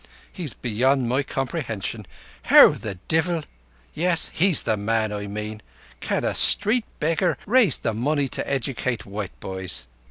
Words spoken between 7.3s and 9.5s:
raise money to educate white